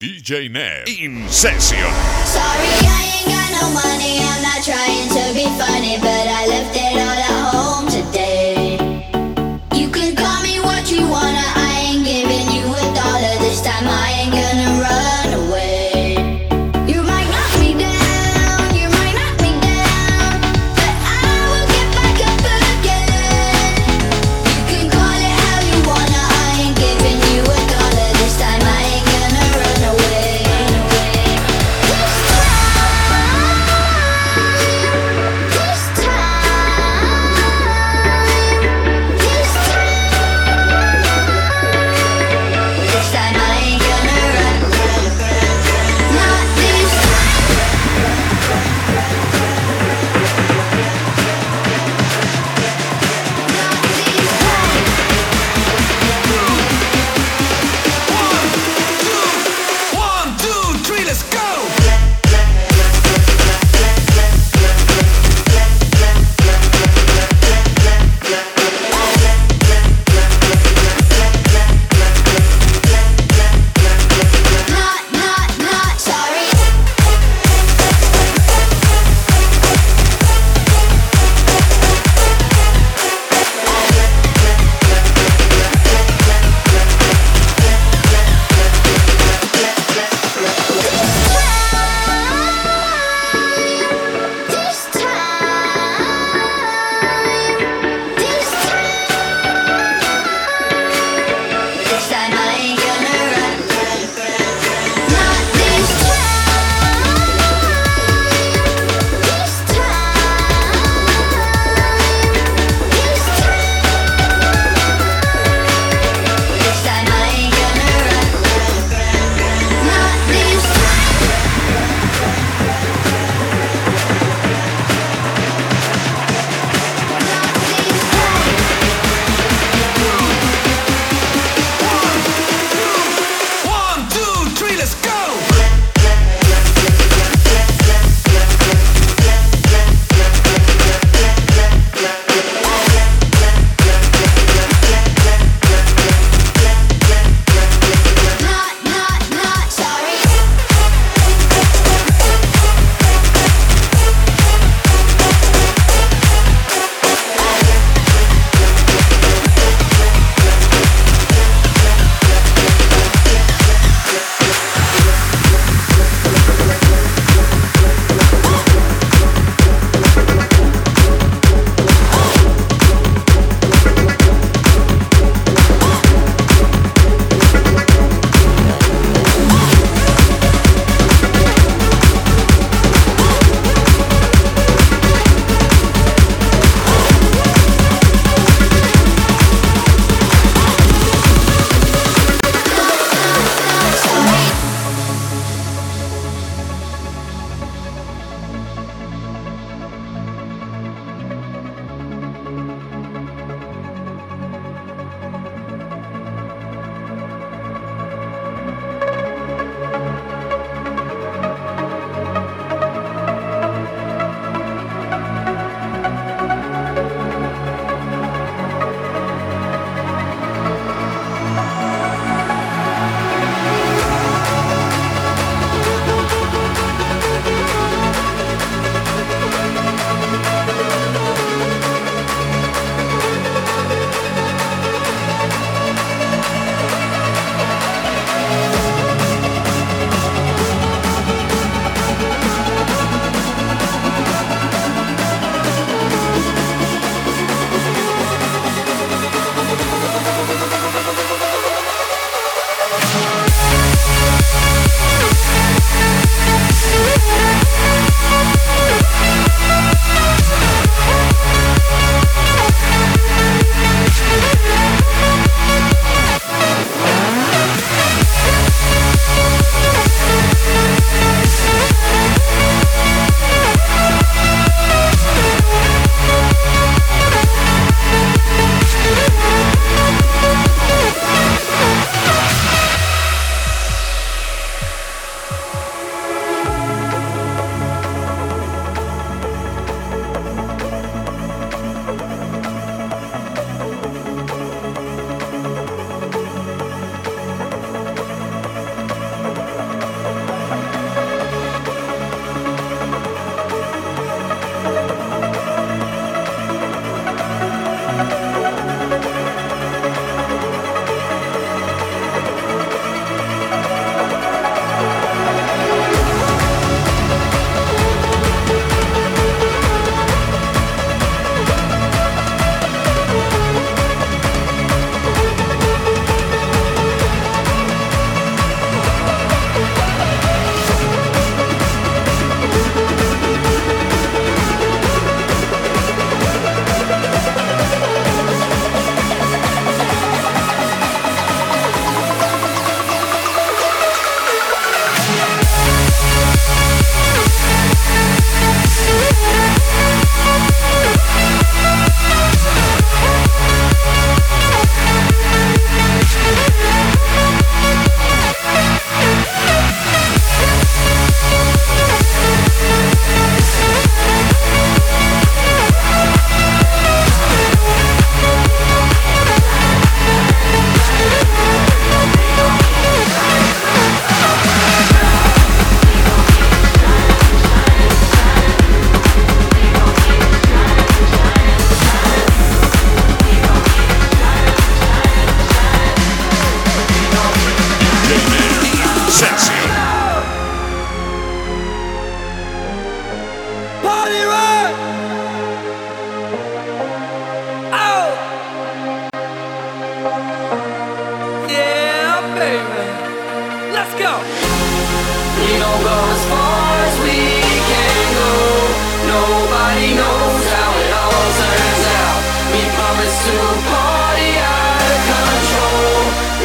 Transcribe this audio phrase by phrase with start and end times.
[0.00, 1.76] DJ Nev in session.
[1.76, 4.20] Sorry, I ain't got no money.
[4.22, 6.87] I'm not trying to be funny, but I left it.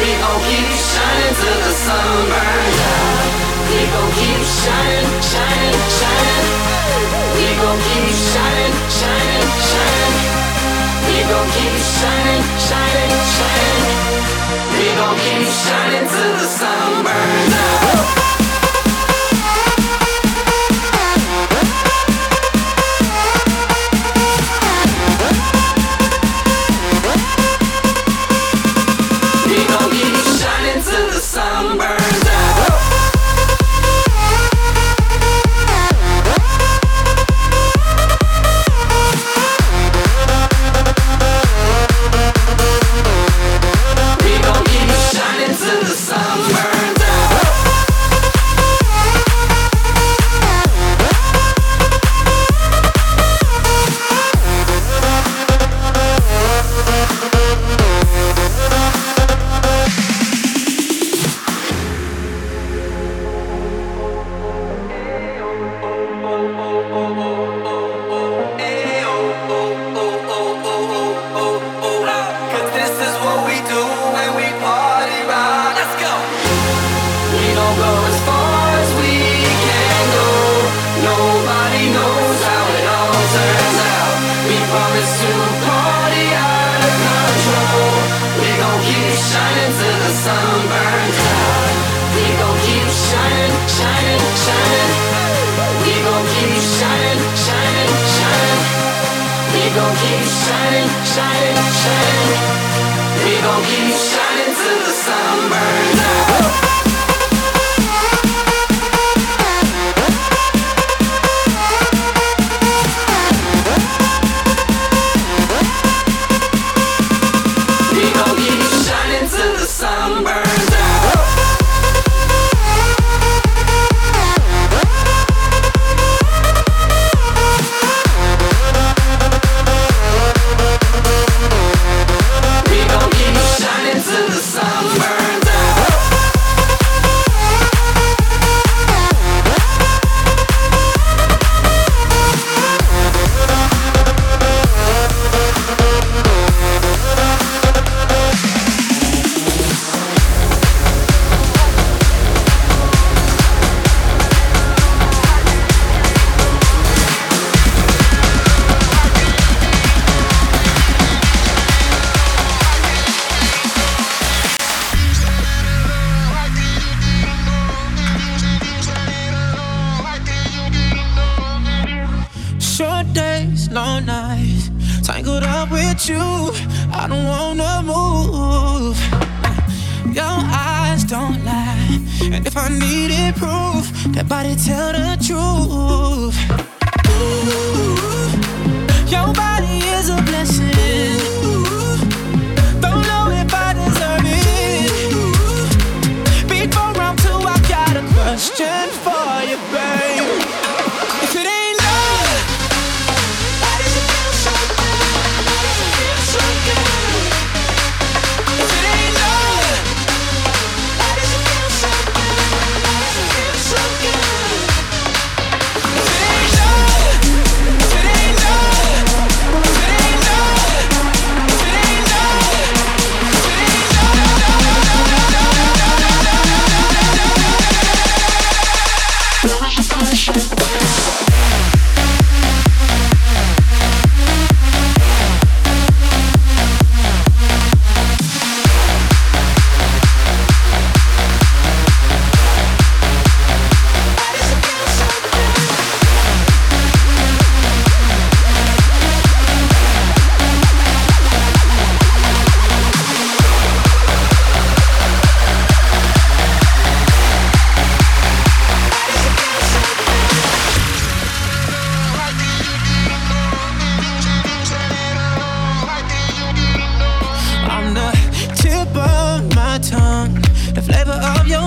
[0.04, 3.24] We gon' keep shining till the sun burns out.
[3.70, 6.46] We gon' keep shining, shining, shining.
[7.36, 10.14] We gon' keep shining, shining, shining.
[11.08, 13.84] We gon' keep shining, shining, shining.
[14.76, 18.33] We gon' keep shining till the sun burns out.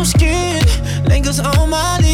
[0.06, 0.64] skin
[1.06, 2.07] lingers on my lips.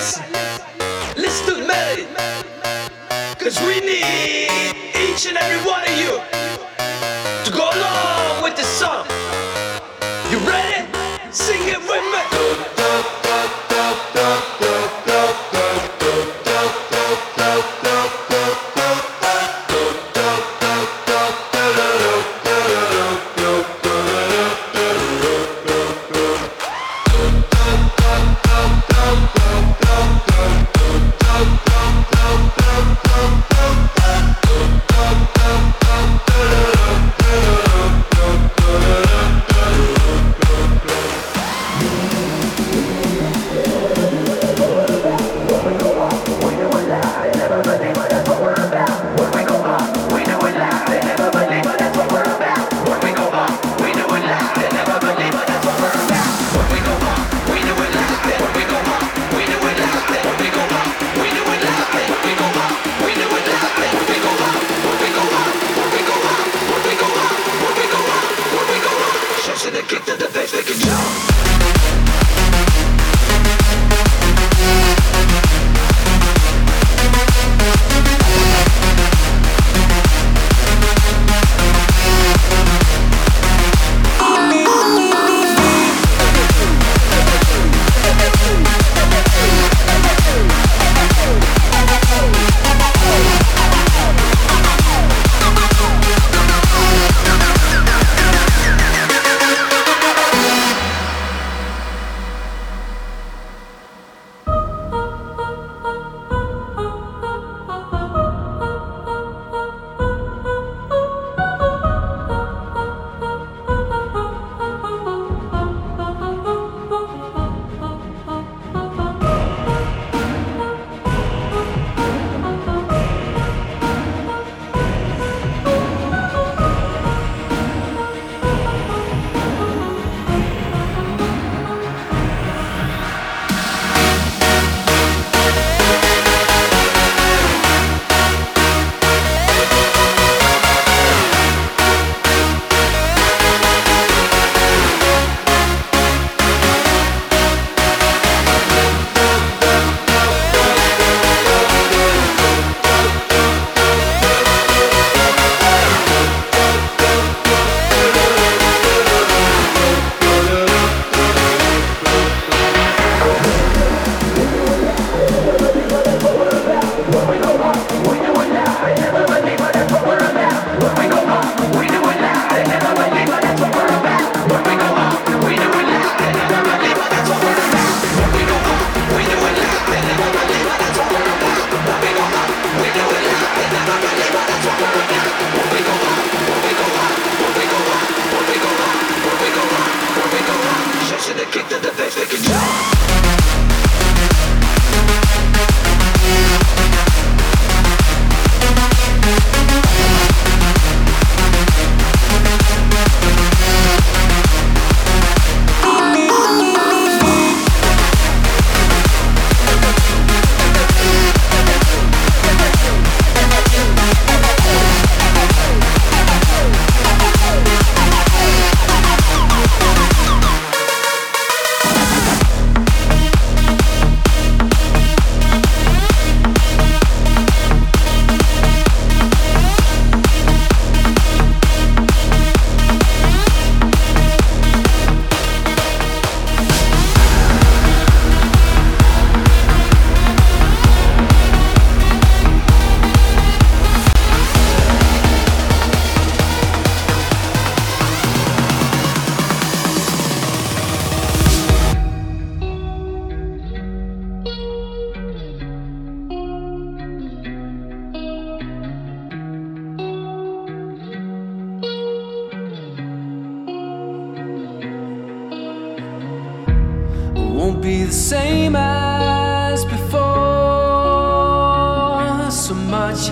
[0.00, 0.24] Listen
[1.46, 2.06] to me.
[3.38, 4.48] Cause we need
[4.96, 6.18] each and every one of you
[7.44, 9.04] to go along with the song.
[10.30, 10.88] You ready?
[11.30, 12.19] Sing it with me.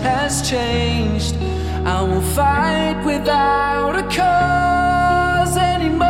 [0.02, 1.36] has changed.
[1.84, 6.07] I won't fight without a cause anymore.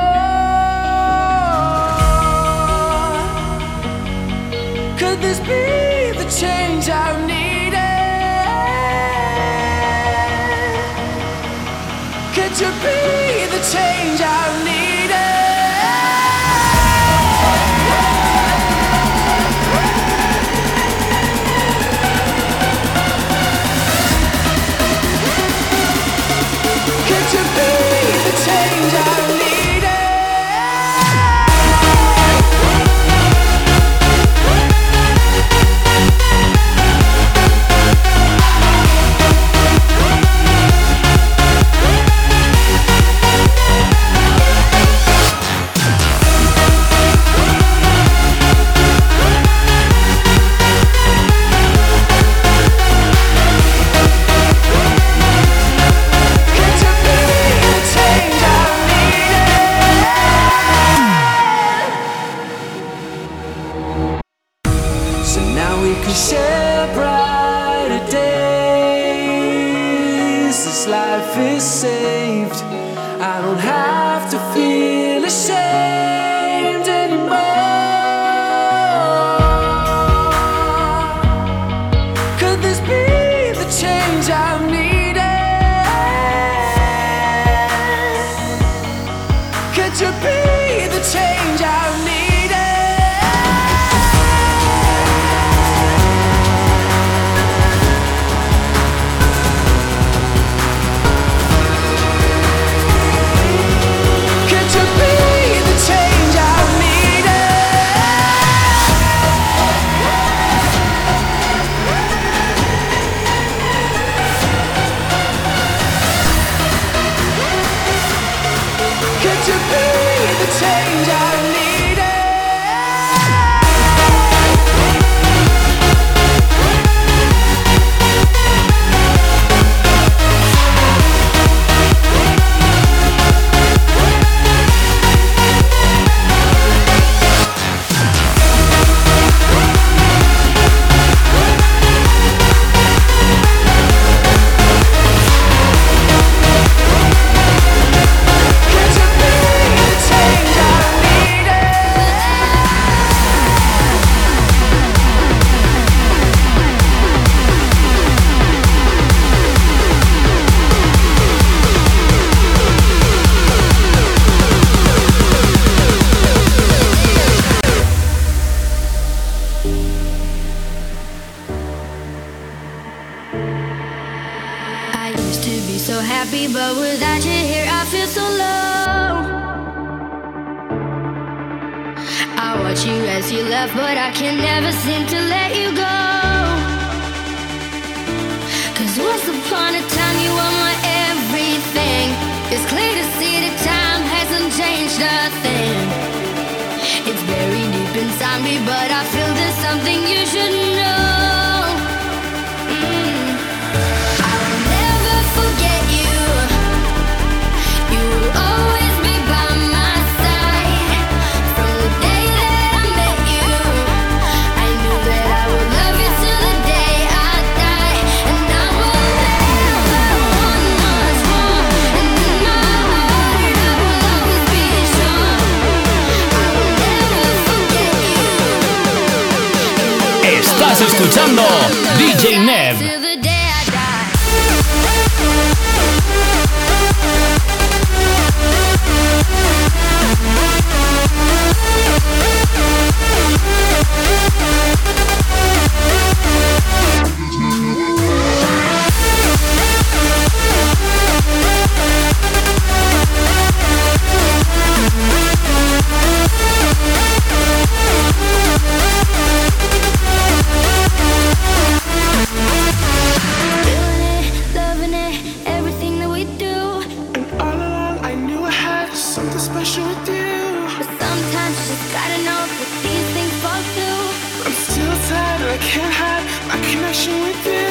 [269.69, 274.47] But sometimes you gotta know that these things fall through.
[274.47, 277.68] I'm still tired, I can't hide my connection with you.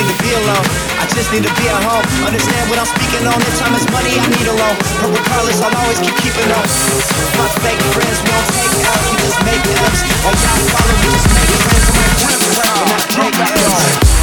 [0.00, 0.64] Alone.
[0.96, 2.04] I just need to be at home.
[2.24, 3.36] Understand what I'm speaking on.
[3.44, 4.76] This time is money, I need a loan.
[5.04, 6.64] But regardless, I'll always keep keeping on.
[7.36, 10.00] My fake friends, we don't take L's, we just make M's.
[10.24, 11.86] All y'all follow, we just make friends.
[11.92, 14.21] I'm like, we're proud, not take L's.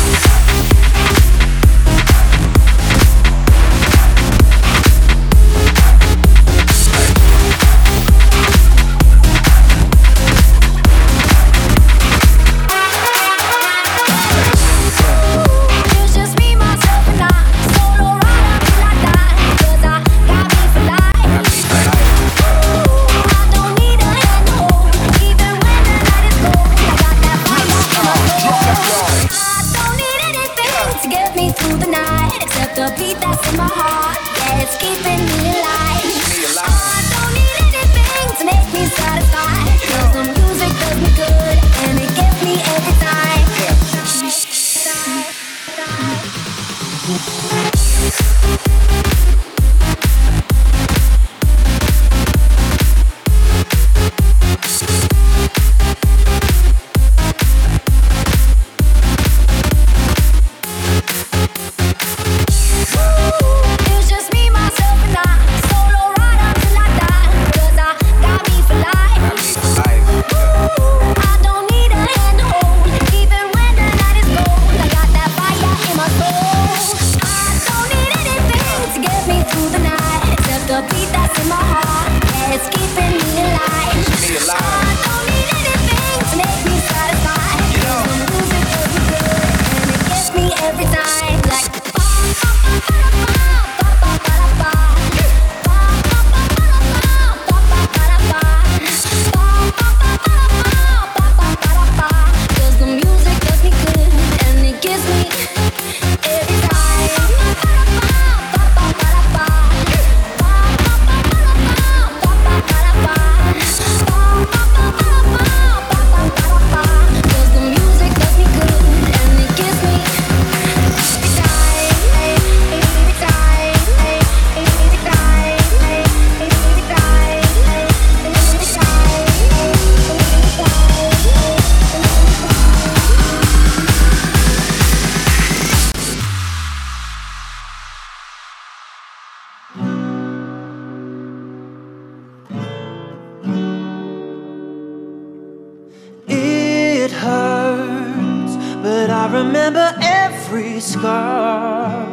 [150.80, 152.08] Every scar.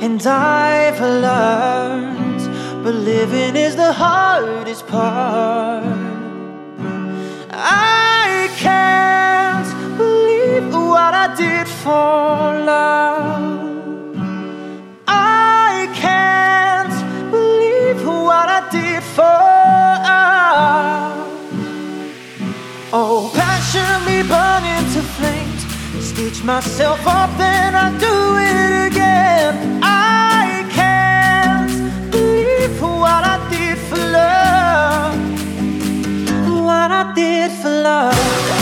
[0.00, 2.42] And I've learned,
[2.84, 5.84] but living is the hardest part.
[7.50, 14.16] I can't believe what I did for love.
[15.06, 16.96] I can't
[17.30, 19.40] believe what I did for
[20.08, 21.28] love.
[22.92, 25.41] Oh, passion me burn into flames.
[26.12, 29.80] Stitch myself up, then I do it again.
[29.82, 35.16] I can't believe what I did for love.
[36.66, 38.61] What I did for love.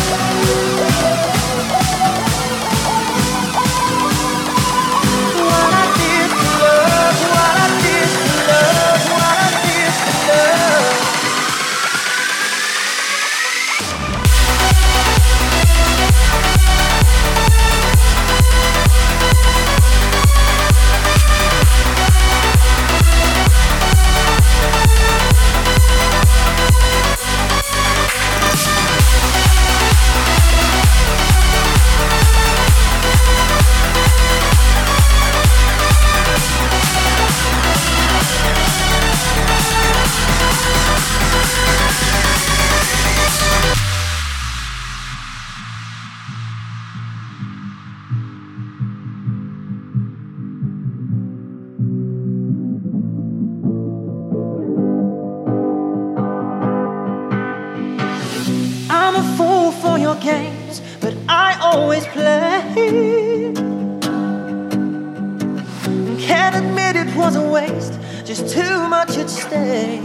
[66.30, 70.00] Can't admit it was a waste, just too much at stake.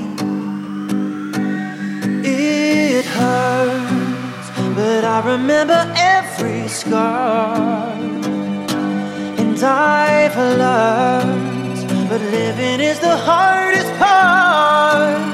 [2.25, 7.91] It hurts, but I remember every scar.
[9.41, 15.24] And I've learned, but living is the hardest part.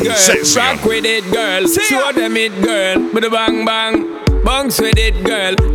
[0.00, 0.16] it, girl.
[0.16, 0.58] Sexy.
[0.58, 1.66] Rock with it, girl.
[1.66, 3.10] Show them it, girl.
[3.12, 4.42] With a bang bang.
[4.44, 5.65] Bounce with it, girl.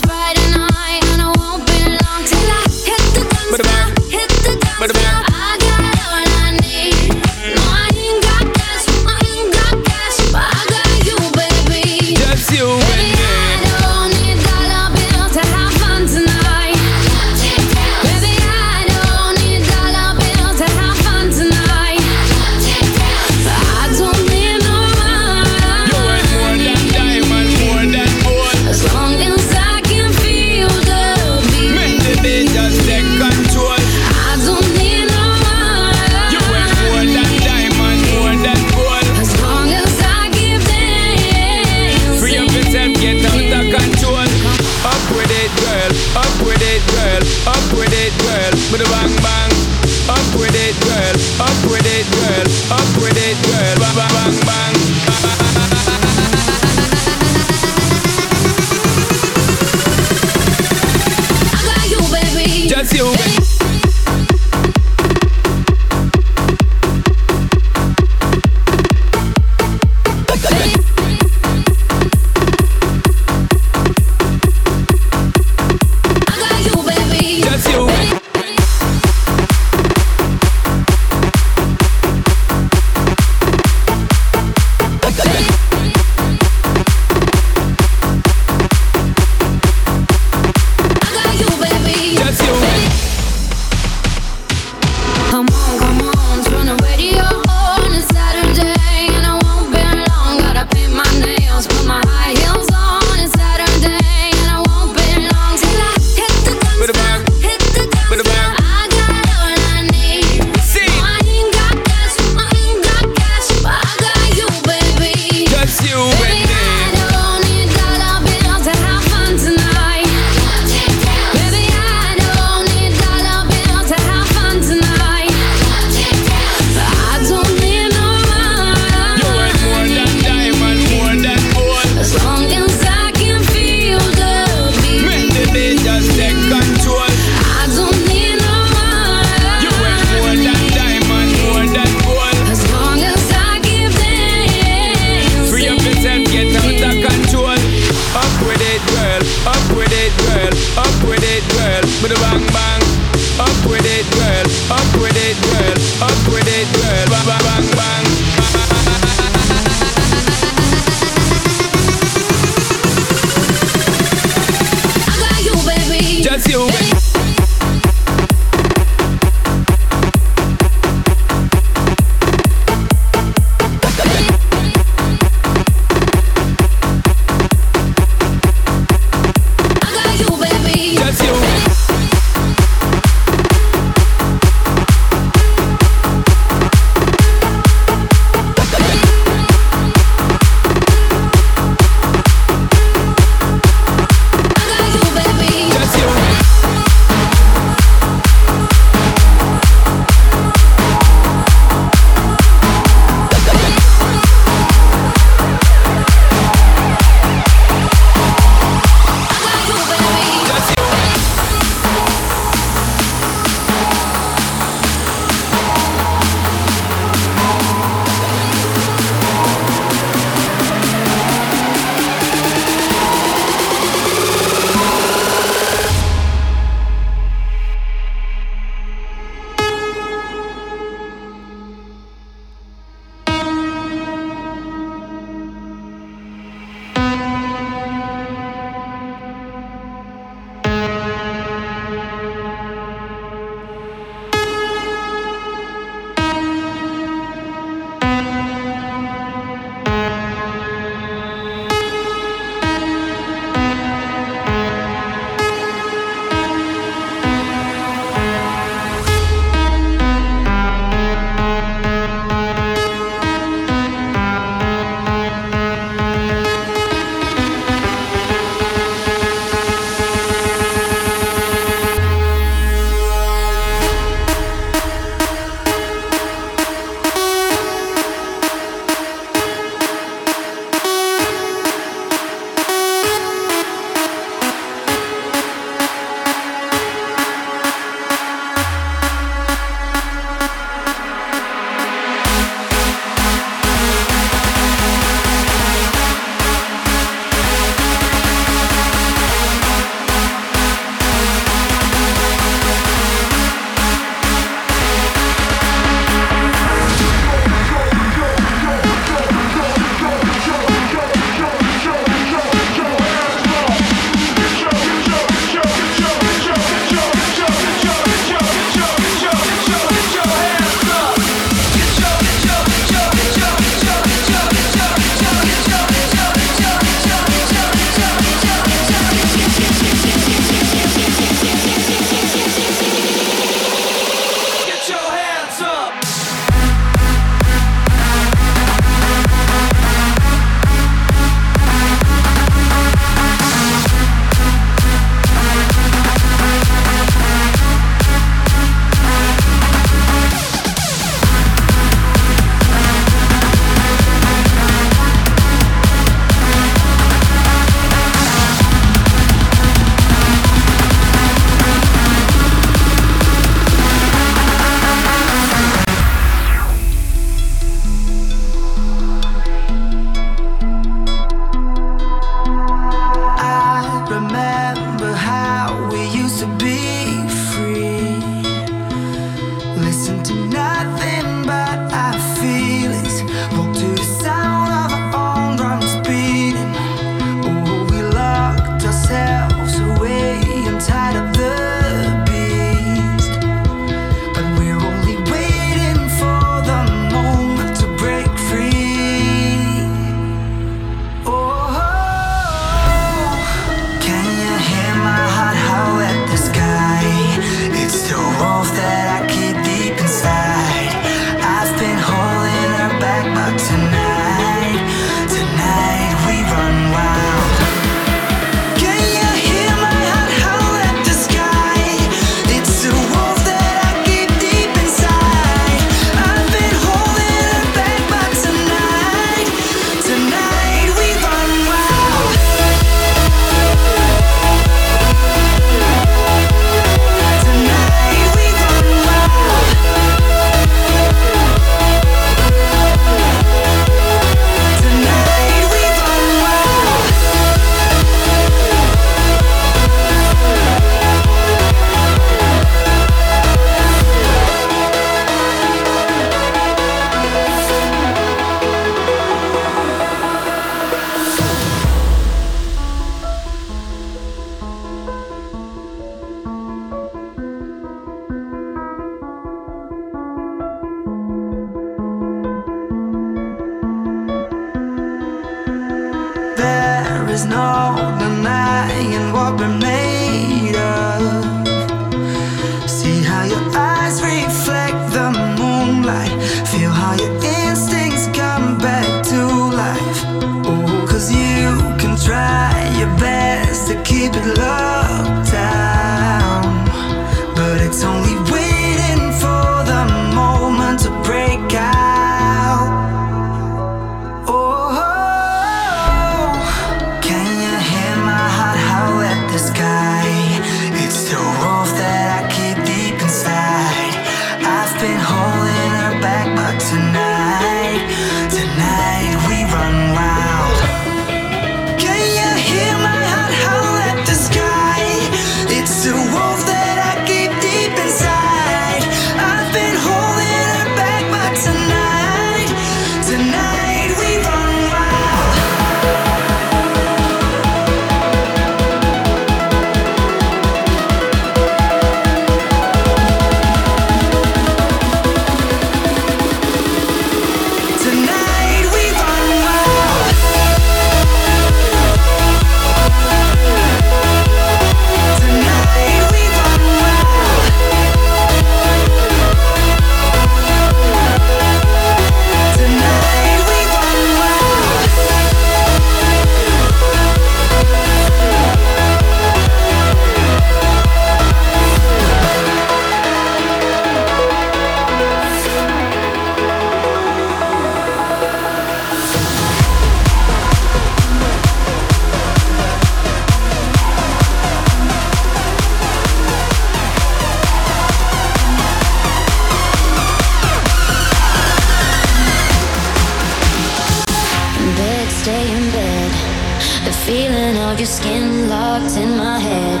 [597.26, 600.00] Feeling of your skin locked in my head.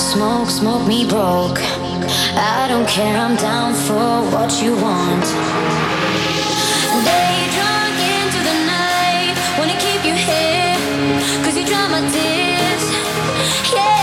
[0.00, 1.58] Smoke, smoke me broke.
[2.36, 5.26] I don't care, I'm down for what you want.
[7.04, 10.76] Day drunk into the night, wanna keep you here,
[11.44, 12.84] cause you drown my tears.
[13.74, 14.01] Yeah.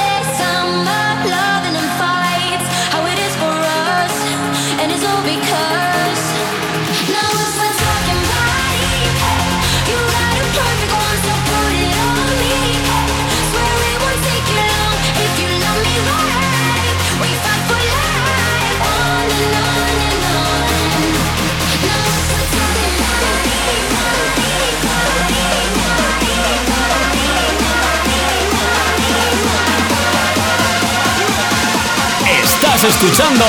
[32.89, 33.45] escuchando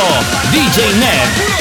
[0.53, 1.60] DJ Net.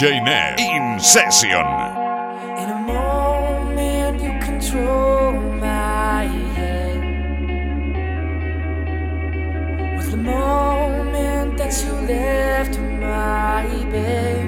[0.00, 1.50] DJ Nev in session.
[1.50, 6.24] In a moment, you control my
[6.56, 7.00] head.
[9.98, 14.46] Was the moment that you left my bed.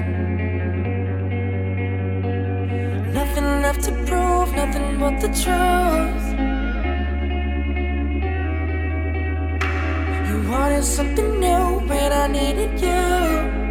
[3.13, 6.25] Nothing left to prove, nothing but the truth.
[10.29, 13.62] You wanted something new when I needed you.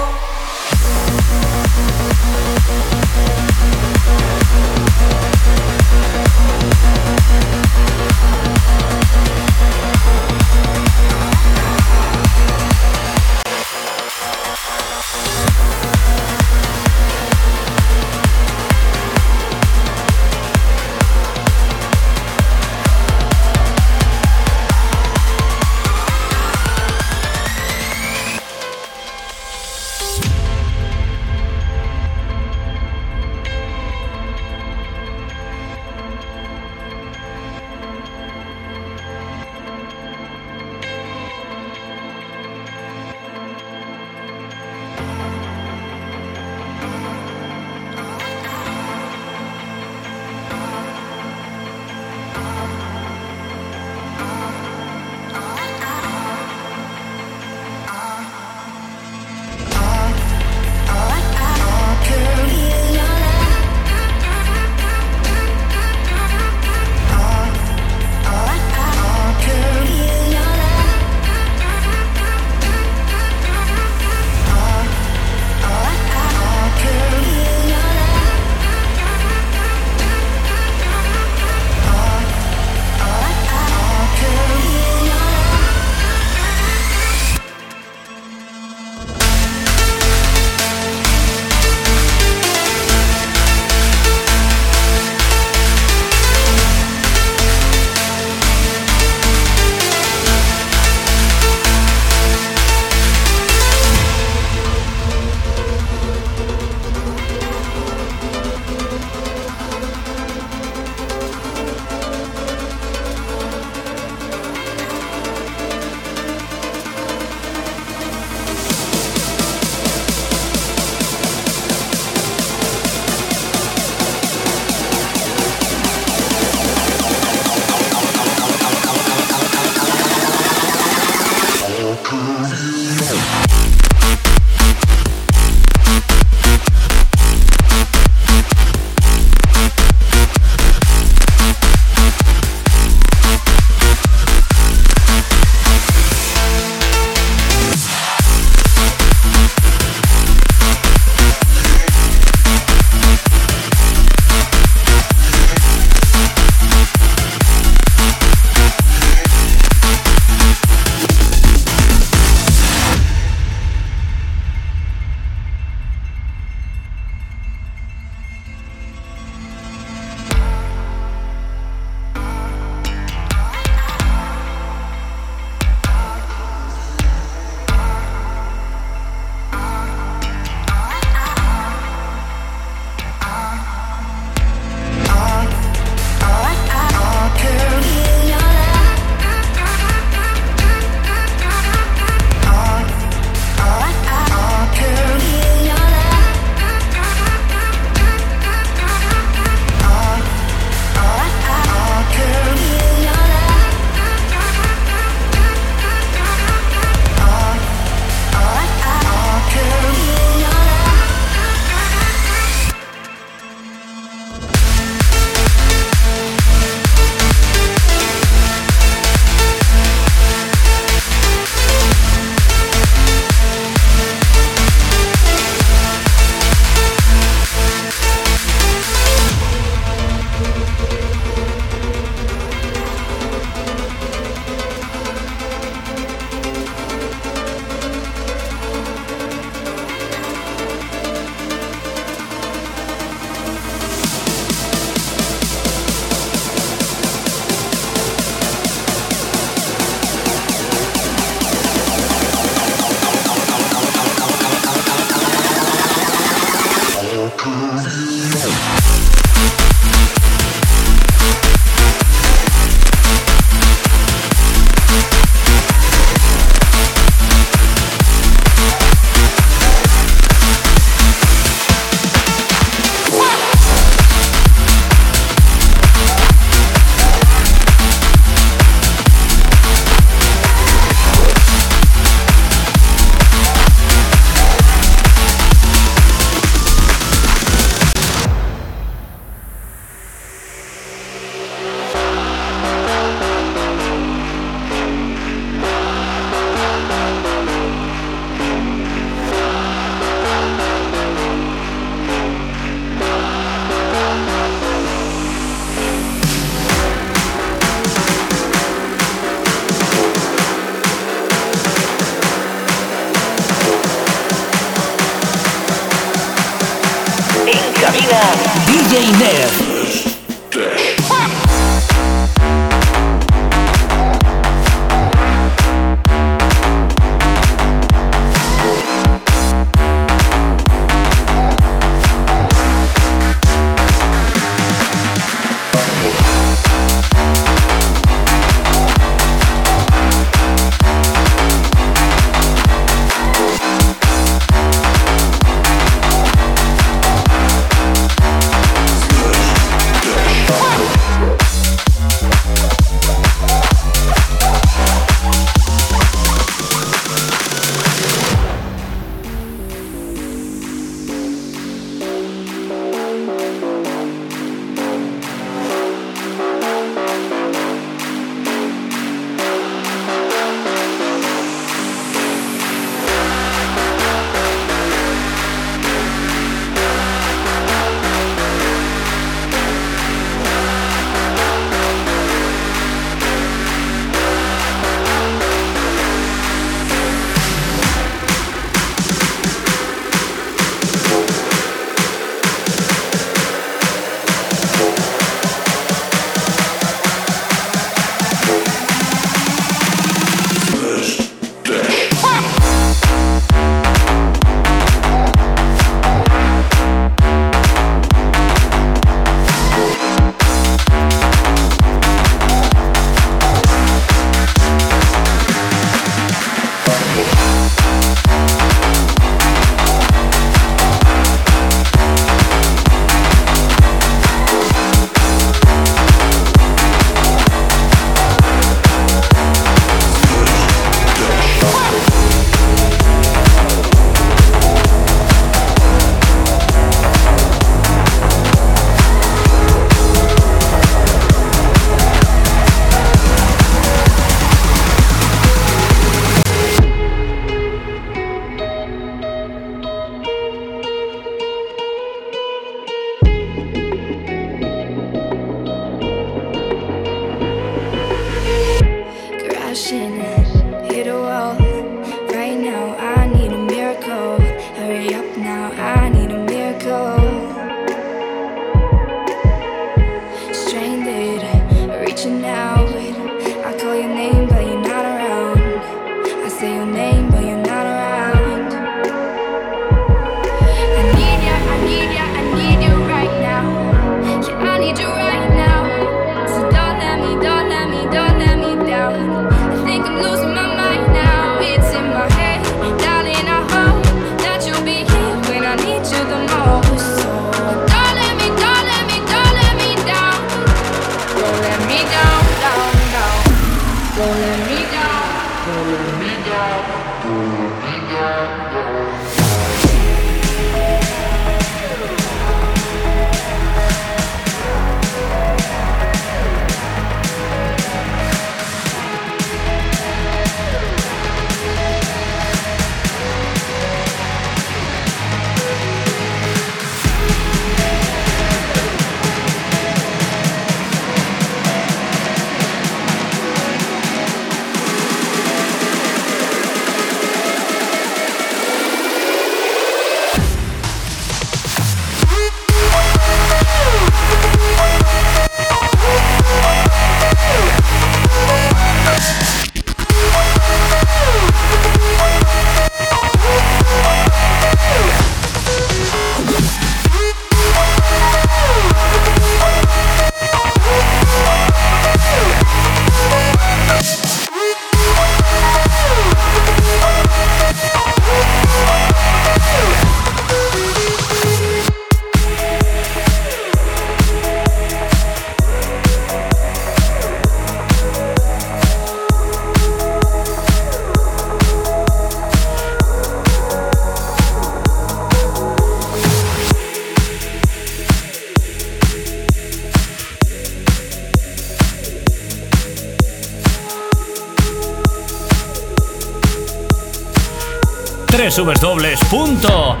[598.50, 600.00] www.djne.com